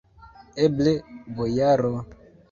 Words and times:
Eble, 0.67 0.93
bojaro! 1.41 1.91